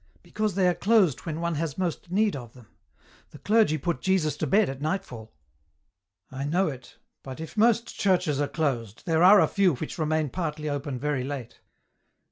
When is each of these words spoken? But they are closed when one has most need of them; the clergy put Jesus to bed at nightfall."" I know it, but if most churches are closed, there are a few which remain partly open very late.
But 0.23 0.55
they 0.55 0.67
are 0.67 0.73
closed 0.73 1.27
when 1.27 1.41
one 1.41 1.53
has 1.61 1.77
most 1.77 2.09
need 2.09 2.35
of 2.35 2.53
them; 2.53 2.65
the 3.29 3.37
clergy 3.37 3.77
put 3.77 4.01
Jesus 4.01 4.35
to 4.37 4.47
bed 4.47 4.67
at 4.67 4.81
nightfall."" 4.81 5.31
I 6.31 6.43
know 6.43 6.69
it, 6.69 6.97
but 7.21 7.39
if 7.39 7.55
most 7.55 7.99
churches 7.99 8.41
are 8.41 8.47
closed, 8.47 9.03
there 9.05 9.21
are 9.21 9.39
a 9.39 9.47
few 9.47 9.75
which 9.75 9.99
remain 9.99 10.29
partly 10.31 10.67
open 10.67 10.97
very 10.97 11.23
late. 11.23 11.59